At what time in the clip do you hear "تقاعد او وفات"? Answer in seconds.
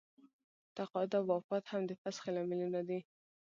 0.77-1.63